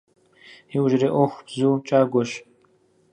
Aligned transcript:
Иужьрей 0.75 1.11
Iуэху 1.13 1.43
бзу 1.47 1.71
кIагуэщ. 1.85 2.31